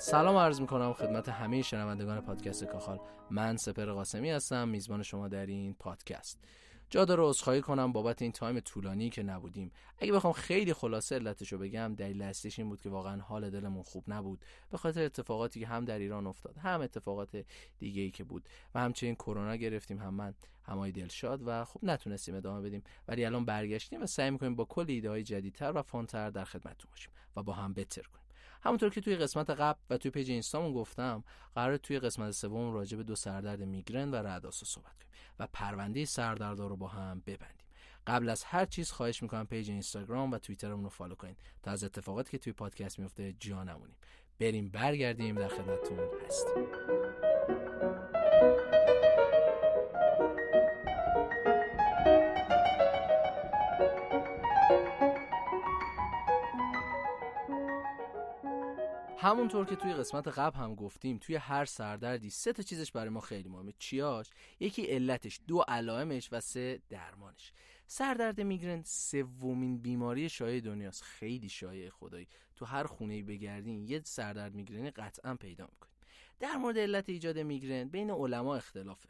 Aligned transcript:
سلام 0.00 0.36
عرض 0.36 0.60
می‌کنم 0.60 0.92
خدمت 0.92 1.28
همه 1.28 1.62
شنوندگان 1.62 2.20
پادکست 2.20 2.64
کاخال. 2.64 3.00
من 3.30 3.56
سپر 3.56 3.92
قاسمی 3.92 4.30
هستم 4.30 4.68
میزبان 4.68 5.02
شما 5.02 5.28
در 5.28 5.46
این 5.46 5.74
پادکست. 5.74 6.38
جا 6.90 7.04
داره 7.04 7.22
عذرخواهی 7.22 7.60
کنم 7.60 7.92
بابت 7.92 8.22
این 8.22 8.32
time 8.32 8.60
طولانی 8.60 9.10
که 9.10 9.22
نبودیم. 9.22 9.72
اگه 9.98 10.12
بخوام 10.12 10.32
خیلی 10.32 10.72
خلاصه 10.72 11.14
علتشو 11.14 11.58
بگم 11.58 11.94
دلیل 11.94 12.22
اصلیش 12.22 12.58
این 12.58 12.68
بود 12.68 12.80
که 12.80 12.90
واقعا 12.90 13.20
حال 13.20 13.50
دلمون 13.50 13.82
خوب 13.82 14.04
نبود. 14.08 14.44
به 14.70 14.78
خاطر 14.78 15.04
اتفاقاتی 15.04 15.60
که 15.60 15.66
هم 15.66 15.84
در 15.84 15.98
ایران 15.98 16.26
افتاد 16.26 16.56
هم 16.56 16.80
اتفاقات 16.80 17.44
دیگه 17.78 18.02
ای 18.02 18.10
که 18.10 18.24
بود 18.24 18.48
و 18.74 18.80
همچنین 18.80 19.14
کرونا 19.14 19.56
گرفتیم 19.56 19.98
هم 19.98 20.14
من 20.14 20.34
همای 20.62 20.92
دلشاد 20.92 21.40
و 21.46 21.64
خب 21.64 21.80
نتونستیم 21.82 22.34
ادامه 22.34 22.60
بدیم. 22.60 22.82
ولی 23.08 23.24
الان 23.24 23.44
برگشتیم 23.44 24.02
و 24.02 24.06
سعی 24.06 24.30
می‌کنیم 24.30 24.54
با 24.54 24.64
کلی 24.64 24.86
ایده 24.88 25.10
های 25.10 25.22
جدیدتر 25.22 25.72
و 25.74 25.82
fun 25.82 26.11
تر 26.11 26.30
در 26.30 26.44
خدمتتون 26.44 26.90
باشیم 26.90 27.12
و 27.36 27.42
با 27.42 27.52
هم 27.52 27.74
بترکونیم. 27.74 28.29
همونطور 28.62 28.90
که 28.90 29.00
توی 29.00 29.16
قسمت 29.16 29.50
قبل 29.50 29.78
و 29.90 29.96
توی 29.96 30.10
page 30.10 30.30
اینستامون 30.30 30.72
گفتم 30.72 31.24
قراره 31.54 31.76
توی 31.76 31.98
قسمت 31.98 32.30
سوم 32.30 32.72
راجع 32.72 32.96
به 32.96 33.02
دو 33.02 33.14
سردرد 33.14 33.62
میگرن 33.62 34.10
و 34.10 34.14
رعدآسا 34.14 34.66
صحبت 34.66 34.94
کنیم 34.94 35.10
و 35.38 35.48
پرونده 35.52 36.04
سردردا 36.04 36.66
رو 36.66 36.76
با 36.76 36.88
هم 36.88 37.22
ببندیم. 37.26 37.66
قبل 38.06 38.28
از 38.28 38.44
هر 38.44 38.64
چیز 38.64 38.90
خواهش 38.90 39.22
می‌کنم 39.22 39.46
page 39.46 39.70
اینستاگرام 39.70 40.32
و 40.32 40.38
توییترمون 40.38 40.84
رو 40.84 40.90
follow 40.90 41.14
کنید 41.14 41.38
تا 41.62 41.70
از 41.70 41.84
اتفاقاتی 41.84 42.30
که 42.30 42.38
توی 42.38 42.52
پادکست 42.52 42.98
میفته 42.98 43.34
جا 43.40 43.64
نمونیم. 43.64 43.96
بریم 44.38 44.68
برگردیم 44.68 45.34
در 45.34 45.48
خدمتتون 45.48 45.98
هستیم. 46.26 46.66
همونطور 59.22 59.66
که 59.66 59.76
توی 59.76 59.94
قسمت 59.94 60.28
قبل 60.28 60.58
هم 60.58 60.74
گفتیم 60.74 61.18
توی 61.18 61.36
هر 61.36 61.64
سردردی 61.64 62.30
سه 62.30 62.52
تا 62.52 62.62
چیزش 62.62 62.92
برای 62.92 63.08
ما 63.08 63.20
خیلی 63.20 63.48
مهمه. 63.48 63.72
چیاش؟ 63.78 64.30
یکی 64.60 64.86
علتش 64.86 65.40
دو 65.46 65.64
علائمش 65.68 66.28
و 66.32 66.40
سه 66.40 66.80
درمانش. 66.88 67.52
سردرد 67.86 68.40
میگرن 68.40 68.82
سومین 68.82 69.78
بیماری 69.78 70.28
شایع 70.28 70.60
دنیاست. 70.60 71.02
خیلی 71.02 71.48
شایع 71.48 71.90
خدایی. 71.90 72.28
تو 72.56 72.64
هر 72.64 72.84
خونه 72.84 73.22
بگردین 73.22 73.88
یه 73.88 74.00
سردرد 74.04 74.54
میگرنی 74.54 74.90
قطعا 74.90 75.34
پیدا 75.34 75.68
می‌کنید 75.72 75.94
در 76.40 76.56
مورد 76.56 76.78
علت 76.78 77.08
ایجاد 77.08 77.38
میگرن 77.38 77.88
بین 77.88 78.10
علما 78.10 78.56
اختلافه. 78.56 79.08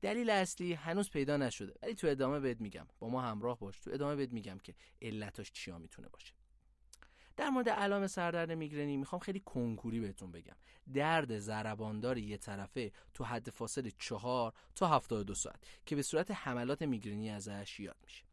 دلیل 0.00 0.30
اصلی 0.30 0.72
هنوز 0.72 1.10
پیدا 1.10 1.36
نشده 1.36 1.74
ولی 1.82 1.94
تو 1.94 2.06
ادامه 2.06 2.40
بهت 2.40 2.60
میگم. 2.60 2.86
با 2.98 3.08
ما 3.08 3.22
همراه 3.22 3.58
باش. 3.58 3.80
تو 3.80 3.90
ادامه 3.90 4.16
بهت 4.16 4.32
میگم 4.32 4.58
که 4.58 4.74
علتاش 5.02 5.52
چیا 5.52 5.78
می‌تونه 5.78 6.08
باشه. 6.08 6.34
در 7.36 7.50
مورد 7.50 7.68
علائم 7.68 8.06
سردرد 8.06 8.52
میگرنی 8.52 8.96
می‌خوام 8.96 9.18
خیلی 9.18 9.40
کنکوری 9.40 10.00
بهتون 10.00 10.32
بگم 10.32 10.56
درد 10.94 11.38
ضرباندار 11.38 12.18
یه 12.18 12.36
طرفه 12.36 12.92
تو 13.14 13.24
حد 13.24 13.50
فاصله 13.50 13.92
چهار 13.98 14.52
تا 14.74 14.86
72 14.86 15.34
ساعت 15.34 15.64
که 15.86 15.96
به 15.96 16.02
صورت 16.02 16.30
حملات 16.30 16.82
میگرنی 16.82 17.30
ازش 17.30 17.80
یاد 17.80 17.96
میشه 18.02 18.24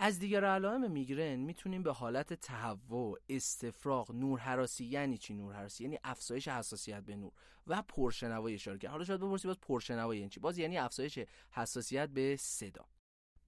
از 0.00 0.18
دیگر 0.18 0.44
علائم 0.44 0.90
میگرن 0.90 1.36
می‌تونیم 1.36 1.82
به 1.82 1.92
حالت 1.92 2.34
تهوع، 2.34 3.18
استفراغ، 3.28 4.12
نورهراسی 4.12 4.84
یعنی 4.84 5.18
چی 5.18 5.34
نورهراسی 5.34 5.84
یعنی 5.84 5.98
افزایش 6.04 6.48
حساسیت 6.48 7.02
به 7.02 7.16
نور 7.16 7.32
و 7.66 7.82
پرشنوایی 7.82 8.54
اشاره 8.54 8.78
کرد. 8.78 8.90
حالا 8.90 9.04
شاید 9.04 9.20
بپرسی 9.20 9.48
باز 9.48 9.60
پرشنوایی 9.60 10.20
یعنی 10.20 10.30
چی؟ 10.30 10.40
باز 10.40 10.58
یعنی 10.58 10.78
افزایش 10.78 11.18
حساسیت 11.50 12.08
به 12.08 12.36
صدا. 12.36 12.84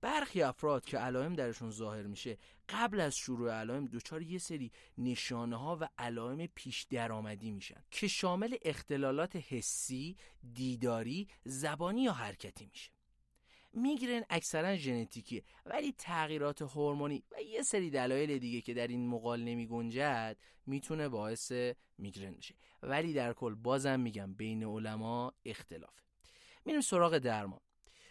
برخی 0.01 0.43
افراد 0.43 0.85
که 0.85 0.99
علائم 0.99 1.35
درشون 1.35 1.71
ظاهر 1.71 2.03
میشه 2.03 2.39
قبل 2.69 3.01
از 3.01 3.17
شروع 3.17 3.53
علائم 3.53 3.85
دچار 3.85 4.23
یه 4.23 4.39
سری 4.39 4.73
نشانه 4.99 5.57
ها 5.57 5.79
و 5.81 5.89
علائم 5.99 6.47
پیش 6.47 6.83
درآمدی 6.83 7.51
میشن 7.51 7.83
که 7.91 8.09
شامل 8.09 8.57
اختلالات 8.63 9.37
حسی، 9.37 10.17
دیداری، 10.55 11.29
زبانی 11.45 12.03
یا 12.03 12.13
حرکتی 12.13 12.67
میشه. 12.67 12.91
میگرن 13.73 14.25
اکثرا 14.31 14.77
ژنتیکیه 14.77 15.43
ولی 15.67 15.93
تغییرات 15.93 16.63
هورمونی 16.63 17.25
و 17.33 17.43
یه 17.43 17.63
سری 17.63 17.91
دلایل 17.91 18.39
دیگه 18.39 18.61
که 18.61 18.75
در 18.75 18.87
این 18.87 19.09
مقال 19.09 19.43
نمی 19.45 19.67
گنجد 19.67 20.37
می‌تونه 20.67 21.09
باعث 21.09 21.53
میگرن 21.99 22.35
بشه. 22.35 22.55
ولی 22.83 23.13
در 23.13 23.33
کل 23.33 23.55
بازم 23.55 24.01
میگم 24.01 24.35
بین 24.35 24.65
علما 24.65 25.33
اختلافه 25.45 26.03
میریم 26.65 26.81
سراغ 26.81 27.19
درمان. 27.19 27.61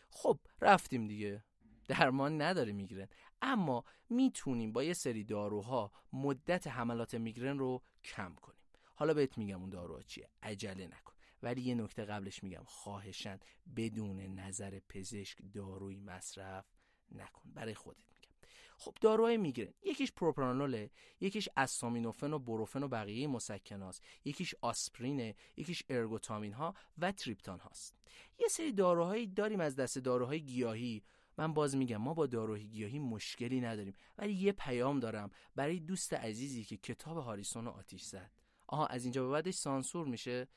خب 0.09 0.39
رفتیم 0.61 1.07
دیگه. 1.07 1.43
درمان 1.89 2.41
نداره 2.41 2.71
میگرن. 2.71 3.07
اما 3.41 3.83
می‌تونیم 4.09 4.71
با 4.71 4.83
یه 4.83 4.93
سری 4.93 5.23
داروها 5.23 5.91
مدت 6.13 6.67
حملات 6.67 7.15
میگرن 7.15 7.59
رو 7.59 7.81
کم 8.03 8.35
کنیم. 8.41 8.59
حالا 8.95 9.13
بهت 9.13 9.37
میگم 9.37 9.59
اون 9.59 9.69
داروها 9.69 10.01
چیه. 10.01 10.29
عجله 10.43 10.87
نکن. 10.87 11.13
ولی 11.43 11.61
یه 11.61 11.75
نکته 11.75 12.05
قبلش 12.05 12.43
میگم. 12.43 12.63
خواهشن 12.65 13.39
بدون 13.75 14.19
نظر 14.19 14.79
پزشک 14.89 15.37
داروی 15.53 15.99
مصرف 15.99 16.65
نکن. 17.11 17.51
برای 17.53 17.73
خودت 17.73 17.97
میگم. 18.13 18.31
خب 18.77 18.93
داروهای 19.01 19.37
میگرن. 19.37 19.73
یکیش 19.83 20.11
پروپرانوله 20.11 20.91
یکیش 21.19 21.49
استامینوفن 21.57 22.33
و 22.33 22.39
بروفن 22.39 22.83
و 22.83 22.87
بقیه 22.87 23.27
مسکناست 23.27 24.03
یکیش 24.25 24.55
آسپرینه 24.61 25.35
یکیش 25.57 25.83
ارگوتامین 25.89 26.53
ها 26.53 26.75
و 26.97 27.11
تریپتان 27.11 27.59
هاست. 27.59 27.95
یه 28.39 28.47
سری 28.47 28.71
داروهایی 28.71 29.27
داریم 29.27 29.59
از 29.59 29.75
دست 29.75 29.97
داروهای 29.97 30.41
گیاهی. 30.41 31.03
من 31.39 31.53
باز 31.53 31.75
میگم 31.75 31.97
ما 31.97 32.13
با 32.13 32.27
داروهای 32.27 32.67
گیاهی 32.67 32.99
مشکلی 32.99 33.61
نداریم 33.61 33.93
ولی 34.17 34.33
یه 34.33 34.51
پیام 34.51 34.99
دارم 34.99 35.31
برای 35.55 35.79
دوست 35.79 36.13
عزیزی 36.13 36.63
که 36.63 36.77
کتاب 36.77 37.17
هاریسون 37.17 37.65
رو 37.65 37.71
آتیش 37.71 38.03
زد. 38.03 38.31
آها 38.67 38.85
از 38.85 39.03
اینجا 39.03 39.23
به 39.23 39.29
بعدش 39.31 39.53
سانسور 39.53 40.07
میشه؟ 40.07 40.47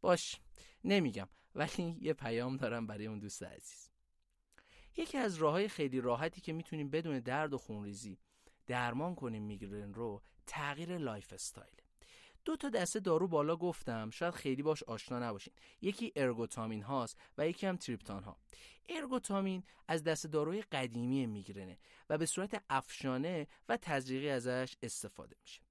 باش 0.00 0.40
نمیگم 0.84 1.28
ولی 1.54 1.98
یه 2.00 2.12
پیام 2.12 2.56
دارم 2.56 2.86
برای 2.86 3.06
اون 3.06 3.18
دوست 3.18 3.42
عزیز. 3.42 3.90
یکی 4.96 5.18
از 5.18 5.36
راه 5.36 5.52
های 5.52 5.68
خیلی 5.68 6.00
راحتی 6.00 6.40
که 6.40 6.52
می‌تونیم 6.52 6.90
بدون 6.90 7.20
درد 7.20 7.52
و 7.52 7.58
خونریزی 7.58 8.18
درمان 8.66 9.14
کنیم 9.14 9.42
میگرن 9.42 9.94
رو 9.94 10.22
تغییر 10.46 10.98
lifestyle. 10.98 11.87
دو 12.48 12.56
تا 12.56 12.68
دسته 12.68 13.00
دارو 13.00 13.28
بالا 13.28 13.56
گفتم 13.56 14.10
شاید 14.10 14.34
خیلی 14.34 14.62
باش 14.62 14.82
آشنا 14.82 15.18
نباشین. 15.18 15.54
یکی 15.80 16.12
ارگوتامین 16.16 16.82
هاست 16.82 17.18
و 17.38 17.48
یکی 17.48 17.66
هم 17.66 17.76
تریپتان 17.76 18.22
ها. 18.22 18.36
ارگوتامین 18.88 19.62
از 19.88 20.04
دست 20.04 20.26
داروی 20.26 20.62
قدیمی 20.62 21.26
میگرنه 21.26 21.78
و 22.10 22.18
به 22.18 22.26
صورت 22.26 22.62
افشانه 22.70 23.46
و 23.68 23.76
تزریقی 23.76 24.30
ازش 24.30 24.76
استفاده 24.82 25.36
میشه. 25.40 25.67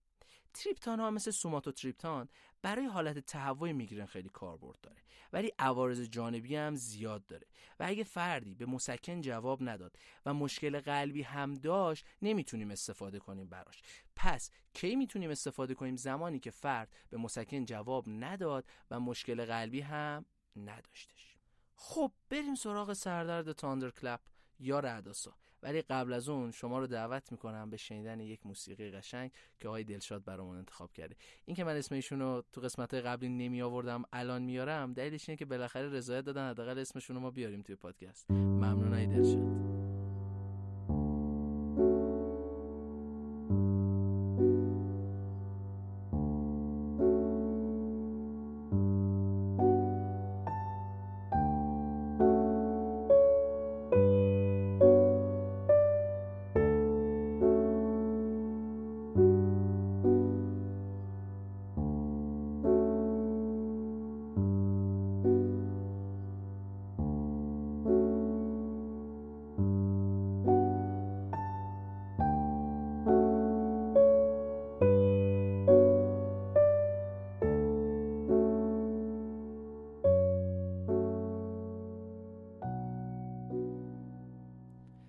تریپتان 0.63 0.99
ها 0.99 1.11
مثل 1.11 1.31
سوماتوتریپتان 1.31 2.29
برای 2.61 2.85
حالت 2.85 3.19
تهوع 3.19 3.71
میگرن 3.71 4.05
خیلی 4.05 4.29
کاربرد 4.29 4.81
داره. 4.81 5.01
ولی 5.33 5.51
عوارض 5.59 6.01
جانبی 6.01 6.55
هم 6.55 6.75
زیاد 6.75 7.25
داره. 7.25 7.47
و 7.79 7.85
اگه 7.87 8.03
فردی 8.03 8.55
به 8.55 8.65
مسکن 8.65 9.21
جواب 9.21 9.69
نداد 9.69 9.97
و 10.25 10.33
مشکل 10.33 10.79
قلبی 10.79 11.21
هم 11.21 11.53
داشت 11.53 12.05
نمی‌تونیم 12.21 12.71
استفاده 12.71 13.19
کنیم 13.19 13.49
براش. 13.49 13.81
پس 14.15 14.51
کی 14.73 14.95
می‌تونیم 14.95 15.29
استفاده 15.29 15.73
کنیم؟ 15.73 15.95
زمانی 15.95 16.39
که 16.39 16.51
فرد 16.51 16.93
به 17.09 17.17
مسکن 17.17 17.65
جواب 17.65 18.05
نداد 18.07 18.65
و 18.91 18.99
مشکل 18.99 19.45
قلبی 19.45 19.81
هم 19.81 20.25
نداشتش. 20.55 21.37
خب 21.75 22.11
بریم 22.29 22.55
سراغ 22.55 22.93
سردرد 22.93 23.51
تاندر 23.51 23.89
کلپ 23.89 24.19
یا 24.59 24.79
رعداسا. 24.79 25.33
ولی 25.63 25.81
قبل 25.81 26.13
از 26.13 26.29
اون 26.29 26.51
شما 26.51 26.79
رو 26.79 26.87
دعوت 26.87 27.31
می‌کنم 27.31 27.69
به 27.69 27.77
شنیدن 27.77 28.19
یک 28.19 28.45
موسیقی 28.45 28.91
قشنگ 28.91 29.31
که 29.59 29.67
آقای 29.67 29.83
دلشاد 29.83 30.23
برامون 30.23 30.57
انتخاب 30.57 30.93
کرده. 30.93 31.15
این 31.45 31.55
که 31.55 31.63
من 31.63 31.75
اسم 31.75 31.95
ایشون 31.95 32.19
رو 32.19 32.43
تو 32.53 32.61
قسمت 32.61 32.93
قبلی 32.93 33.29
نمی 33.29 33.61
آوردم 33.61 34.03
الان 34.13 34.41
میارم 34.41 34.93
دلیلش 34.93 35.29
اینه 35.29 35.37
که 35.37 35.45
بالاخره 35.45 35.89
رضایت 35.89 36.25
دادن 36.25 36.49
حداقل 36.49 36.79
اسمشون 36.79 37.15
رو 37.15 37.21
ما 37.21 37.31
بیاریم 37.31 37.61
توی 37.61 37.75
پادکست. 37.75 38.31
ممنون 38.31 38.87
آقای 38.87 39.05
دلشاد. 39.07 39.76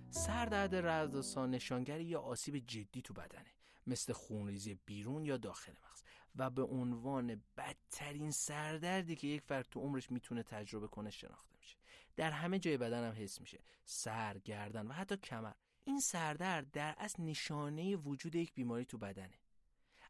سردرد 0.09 0.75
رعدسا 0.75 1.45
نشانگر 1.45 2.01
یا 2.01 2.21
آسیب 2.21 2.57
جدی 2.57 3.01
تو 3.01 3.13
بدنه 3.13 3.51
مثل 3.87 4.13
خونریزی 4.13 4.79
بیرون 4.85 5.25
یا 5.25 5.37
داخل 5.37 5.71
مغز. 5.71 6.03
و 6.35 6.49
به 6.49 6.63
عنوان 6.63 7.43
بدترین 7.57 8.31
سردردی 8.31 9.15
که 9.15 9.27
یک 9.27 9.41
فرد 9.41 9.67
تو 9.71 9.79
عمرش 9.79 10.11
می‌تونه 10.11 10.43
تجربه 10.43 10.87
کنه 10.87 11.09
شناخته 11.09 11.55
میشه. 11.59 11.77
در 12.15 12.31
همه 12.31 12.59
جای 12.59 12.77
بدن 12.77 13.07
هم 13.07 13.23
حس 13.23 13.41
میشه. 13.41 13.59
سر 13.85 14.37
گردن 14.37 14.87
و 14.87 14.93
حتی 14.93 15.17
کمر. 15.17 15.53
این 15.83 15.99
سردرد 15.99 16.71
در 16.71 16.95
اصل 16.97 17.23
نشانه 17.23 17.95
وجود 17.95 18.35
یک 18.35 18.53
بیماری 18.53 18.85
تو 18.85 18.97
بدنه. 18.97 19.39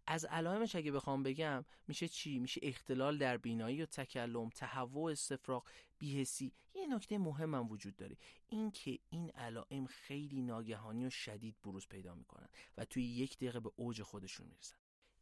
از 0.07 0.25
علائمش 0.25 0.75
اگه 0.75 0.91
بخوام 0.91 1.23
بگم 1.23 1.65
میشه 1.87 2.07
چی؟ 2.07 2.39
میشه 2.39 2.61
اختلال 2.63 3.17
در 3.17 3.37
بینایی 3.37 3.81
و 3.81 3.85
تکلم 3.85 4.49
تهوع 4.49 5.11
استفراغ 5.11 5.67
بیهسی 5.99 6.51
یه 6.73 6.87
نکته 6.87 7.17
مهم 7.17 7.55
هم 7.55 7.71
وجود 7.71 7.95
داره. 7.95 8.17
این 8.47 8.71
که 8.71 8.99
این 9.09 9.29
علائم 9.29 9.85
خیلی 9.85 10.41
ناگهانی 10.41 11.05
و 11.05 11.09
شدید 11.09 11.55
بروز 11.63 11.87
پیدا 11.87 12.15
می‌کنن 12.15 12.49
و 12.77 12.85
توی 12.85 13.03
یک 13.03 13.37
دقیقه 13.37 13.59
به 13.59 13.71
اوج 13.75 14.01
خودشون 14.01 14.47
می‌رسن. 14.47 14.77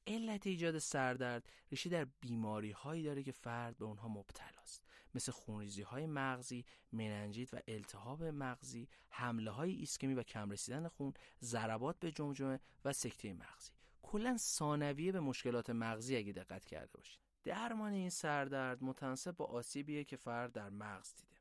علت 0.08 0.48
ایجاد 0.48 0.78
سردرد 0.78 1.50
ریشه 1.72 1.90
در 1.90 2.06
بیماری 2.06 2.72
هایی 2.72 3.04
داره 3.04 3.24
که 3.24 3.32
فرد 3.32 3.78
به 3.78 3.86
اونها 3.86 4.08
مبتلا 4.08 4.62
است 4.62 4.84
مثل 5.16 5.32
خونریزی 5.32 5.82
های 5.82 6.06
مغزی، 6.06 6.66
مننجیت 6.92 7.54
و 7.54 7.60
التهاب 7.68 8.24
مغزی، 8.24 8.88
حمله 9.10 9.52
های 9.52 9.72
ایسکمی 9.72 10.14
و 10.14 10.24
کم 10.24 10.52
رسیدن 10.52 10.88
خون، 10.88 11.14
ضربات 11.42 12.00
به 12.00 12.12
جمجمه 12.12 12.60
و 12.86 12.94
سکته 12.94 13.34
مغزی. 13.34 13.77
کلا 14.08 14.38
ثانویه 14.38 15.12
به 15.12 15.20
مشکلات 15.20 15.70
مغزی 15.70 16.18
اگه 16.18 16.34
دقت 16.34 16.66
کرده 16.66 16.92
باشید. 16.94 17.20
درمان 17.44 17.94
این 17.94 18.10
سردرد 18.10 18.84
متناسب 18.84 19.32
با 19.32 19.46
آسیبیه 19.46 20.04
که 20.04 20.18
فرد 20.18 20.52
در 20.52 20.70
مغز 20.70 21.16
دیده. 21.16 21.38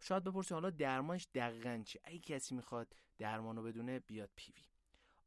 شاید 0.00 0.24
بپرسید 0.24 0.52
حالا 0.52 0.70
درمانش 0.70 1.28
دقیقا 1.34 1.82
چی؟ 1.84 1.98
اگه 2.04 2.18
کسی 2.18 2.54
می‌خواد 2.54 2.94
درمانو 3.18 3.62
بدونه 3.62 3.98
بیاد 3.98 4.30
PV. 4.36 4.62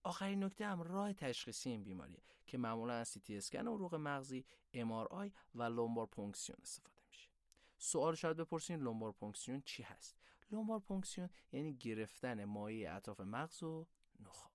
آخرین 0.04 0.44
نکته 0.44 0.66
هم 0.66 0.82
راه 0.82 1.14
تشخیصی 1.14 1.70
این 1.70 1.84
بیماریه 1.84 2.24
که 2.48 2.58
معمولا 2.58 2.94
از 2.94 3.08
سی 3.08 3.23
تی 3.23 3.38
اسکن 3.38 3.68
عروق 3.68 3.96
مغزی، 3.96 4.46
MRI 4.74 5.32
و 5.56 5.64
لومبار 5.64 6.06
پونکسیون 6.06 6.58
استفاده 6.62 7.02
میشه. 7.08 7.30
سوال 7.78 8.16
شاید 8.16 8.38
بپرسین 8.38 8.80
لومبار 8.80 9.12
پونکسیون 9.12 9.62
چی 9.66 9.84
هست؟ 9.84 10.18
لومبار 10.52 10.80
پونکسیون 10.80 11.30
یعنی 11.52 11.74
گرفتن 11.74 12.46
مایع 12.46 12.96
اطراف 12.96 13.20
مغز 13.20 13.64
و 13.64 13.88
نخاع. 14.20 14.52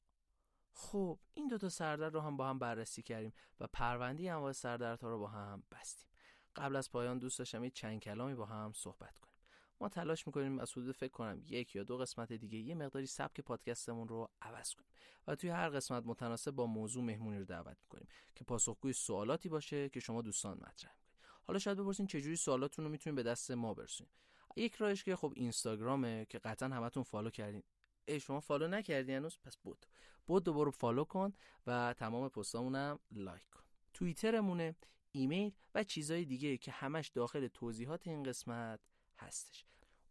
خب 0.78 1.18
این 1.34 1.48
دوتا 1.48 1.68
سردرد 1.68 2.14
رو 2.14 2.20
هم 2.20 2.36
با 2.36 2.48
هم 2.48 2.58
بررسی 2.58 3.02
کردیم 3.02 3.32
و 3.60 3.66
پرونده 3.66 4.32
انواع 4.32 4.52
سردردها 4.52 5.08
رو 5.08 5.18
با 5.18 5.28
هم 5.28 5.62
بستیم. 5.72 6.08
قبل 6.56 6.76
از 6.76 6.90
پایان 6.90 7.18
دوست 7.18 7.38
داشتم 7.38 7.64
یه 7.64 7.70
چند 7.70 8.00
کلامی 8.00 8.34
با 8.34 8.46
هم 8.46 8.72
صحبت 8.74 9.18
کنیم. 9.18 9.36
ما 9.80 9.88
تلاش 9.88 10.26
می‌کنیم 10.26 10.58
از 10.58 10.72
حدود 10.72 10.96
فکر 10.96 11.12
کنم 11.12 11.42
یک 11.46 11.76
یا 11.76 11.84
دو 11.84 11.98
قسمت 11.98 12.32
دیگه 12.32 12.58
یه 12.58 12.74
مقداری 12.74 13.06
سبک 13.06 13.40
پادکستمون 13.40 14.08
رو 14.08 14.30
عوض 14.42 14.74
کنیم 14.74 14.90
و 15.26 15.34
توی 15.34 15.50
هر 15.50 15.68
قسمت 15.68 16.02
متناسب 16.06 16.50
با 16.50 16.66
موضوع 16.66 17.04
مهمونی 17.04 17.38
رو 17.38 17.44
دعوت 17.44 17.76
می‌کنیم 17.82 18.08
که 18.34 18.44
پاسخگوی 18.44 18.92
سوالاتی 18.92 19.48
باشه 19.48 19.88
که 19.88 20.00
شما 20.00 20.22
دوستان 20.22 20.56
مطرح 20.56 20.92
کنید 20.92 21.16
حالا 21.44 21.58
شاید 21.58 21.78
بپرسین 21.78 22.06
چجوری 22.06 22.36
سوالاتتون 22.36 22.84
رو 22.84 22.90
می‌تونیم 22.90 23.14
به 23.14 23.22
دست 23.22 23.50
ما 23.50 23.74
برسونیم 23.74 24.12
یک 24.56 24.74
راهش 24.74 25.04
که 25.04 25.16
خب 25.16 25.32
اینستاگرامه 25.36 26.26
که 26.28 26.38
قطعا 26.38 26.68
همتون 26.68 27.02
follow 27.02 27.30
کردین 27.30 27.62
ای 28.06 28.20
شما 28.20 28.40
follow 28.40 28.68
نکردی 28.68 29.12
هنوز؟ 29.12 29.38
پس 29.44 29.56
بدو 29.56 29.86
بدو 30.26 30.44
دوباره 30.44 30.70
follow 30.70 31.04
کن 31.04 31.32
و 31.66 31.94
تمام 31.98 32.28
پستامونم 32.28 32.98
لایک 33.12 33.50
کن. 33.50 33.60
توییترمونه 33.94 34.76
ایمیل 35.12 35.52
و 35.74 35.84
چیزهای 35.84 36.24
دیگه 36.24 36.56
که 36.56 36.70
همش 36.70 37.08
داخل 37.08 37.48
توضیحات 37.48 38.08
این 38.08 38.22
قسمت 38.22 38.80
هستش. 39.18 39.64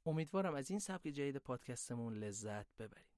امیدوارم 0.06 0.56
از 0.56 0.69
این 0.69 0.80
سبک 0.80 1.07
جدید 1.07 1.38
پادکستمون 1.38 2.13
لذت 2.13 2.77
ببرید. 2.77 3.15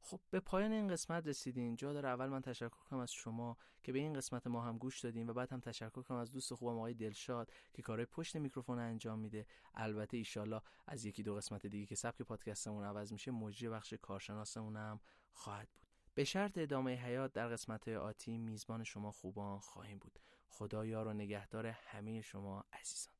خب 0.00 0.20
به 0.30 0.40
پایان 0.40 0.72
این 0.72 0.88
قسمت 0.88 1.26
رسیدین. 1.26 1.76
جا 1.76 1.92
داره. 1.92 2.08
اول 2.08 2.26
من 2.26 2.42
تشکر 2.42 2.68
کنم 2.68 2.98
از 2.98 3.12
شما 3.12 3.56
که 3.82 3.92
به 3.92 3.98
این 3.98 4.12
قسمت 4.12 4.46
ما 4.46 4.62
هم 4.62 4.78
گوش 4.78 5.00
دادین 5.00 5.28
و 5.30 5.34
بعد 5.34 5.52
هم 5.52 5.60
تشکر 5.60 6.02
کنم 6.02 6.18
از 6.18 6.32
دوست 6.32 6.54
خوبم 6.54 6.76
آقای 6.76 6.94
دلشاد 6.94 7.52
که 7.72 7.82
کارهای 7.82 8.06
پشت 8.06 8.36
میکروفون 8.36 8.78
انجام 8.78 9.18
میده. 9.18 9.46
البته 9.74 10.16
ایشالله 10.16 10.60
از 10.86 11.04
یکی 11.04 11.22
دو 11.22 11.34
قسمت 11.34 11.66
دیگه 11.66 11.86
که 11.86 11.94
سبک 11.94 12.22
پادکستمون 12.22 12.84
عوض 12.84 13.12
میشه 13.12 13.30
مجری 13.30 13.68
بخش 13.68 13.94
کارشناسمون 13.94 14.76
هم 14.76 15.00
خواهد 15.32 15.68
بود. 15.68 15.86
به 16.14 16.24
شرط 16.24 16.58
ادامه 16.58 16.94
حیات 16.94 17.32
در 17.32 17.48
قسمت 17.48 17.88
آتی 17.88 18.38
میزبان 18.38 18.84
شما 18.84 19.12
خوبان 19.12 19.58
خواهیم 19.58 19.98
بود. 19.98 20.18
خدا 20.48 20.86
یار 20.86 21.06
و 21.06 21.12
نگهدار 21.12 21.66
همه 21.66 22.20
شما 22.20 22.64
عزیزان. 22.72 23.19